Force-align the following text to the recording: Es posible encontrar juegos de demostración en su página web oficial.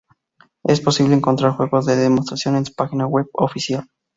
Es 0.63 0.81
posible 0.81 1.13
encontrar 1.13 1.51
juegos 1.55 1.85
de 1.85 1.95
demostración 1.95 2.55
en 2.55 2.65
su 2.65 2.73
página 2.73 3.05
web 3.05 3.29
oficial. 3.33 3.87